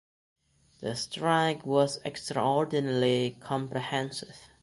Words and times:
The 0.79 0.95
strike 0.95 1.63
was 1.63 1.99
extraordinarily 2.03 3.37
comprehensive. 3.39 4.35